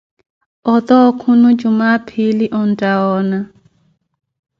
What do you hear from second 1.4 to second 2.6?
jumwaa-phiili